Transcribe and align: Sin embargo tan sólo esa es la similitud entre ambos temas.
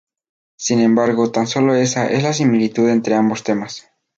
Sin 0.57 0.79
embargo 0.79 1.31
tan 1.31 1.45
sólo 1.45 1.75
esa 1.75 2.09
es 2.11 2.23
la 2.23 2.33
similitud 2.33 2.89
entre 2.89 3.13
ambos 3.13 3.43
temas. 3.43 3.87